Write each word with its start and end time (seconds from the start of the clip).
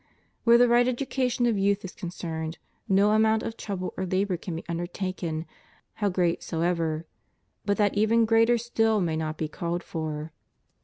Where 0.45 0.57
the 0.57 0.67
right 0.67 0.87
education 0.87 1.45
of 1.45 1.59
youth 1.59 1.85
is 1.85 1.93
con 1.93 2.09
cerned, 2.09 2.55
no 2.89 3.11
amount 3.11 3.43
of 3.43 3.55
trouble 3.55 3.93
or 3.95 4.07
labor 4.07 4.35
can 4.35 4.55
be 4.55 4.63
undertaken, 4.67 5.45
how 5.93 6.09
great 6.09 6.41
soever, 6.41 7.05
but 7.65 7.77
that 7.77 7.93
even 7.93 8.25
greater 8.25 8.57
still 8.57 8.99
may 8.99 9.15
not 9.15 9.37
be 9.37 9.47
called 9.47 9.83
for. 9.83 10.31